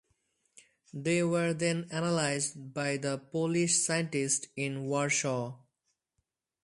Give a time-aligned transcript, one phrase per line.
[0.95, 5.59] They were then analyzed by the Polish scientists in Warsaw.